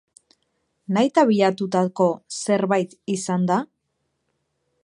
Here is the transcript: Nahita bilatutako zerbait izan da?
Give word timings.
Nahita 0.97 1.25
bilatutako 1.31 2.09
zerbait 2.57 2.97
izan 3.19 3.49
da? 3.53 3.63